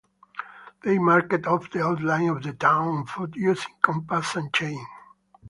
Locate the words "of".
2.29-2.41